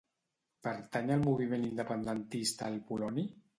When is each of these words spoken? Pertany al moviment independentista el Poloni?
Pertany 0.67 1.11
al 1.17 1.21
moviment 1.27 1.69
independentista 1.69 2.73
el 2.73 2.83
Poloni? 2.91 3.31